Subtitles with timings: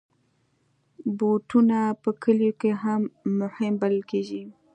[1.17, 3.01] بوټونه په کلیو کې هم
[3.39, 4.43] مهم بلل کېږي.